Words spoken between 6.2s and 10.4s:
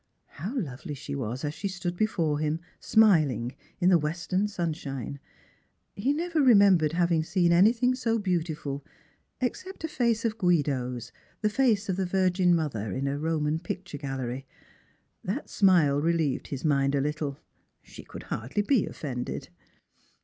remembered having seen any thing so beautiful, except a face of